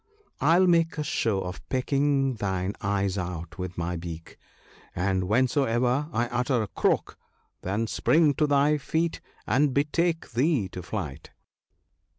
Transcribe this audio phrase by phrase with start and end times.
[0.39, 4.39] I will make a show of pecking thine eyes out with my beak;
[4.95, 7.19] and whensoever I utter a croak,
[7.61, 11.29] then spring to thy feet and betake thee to flight."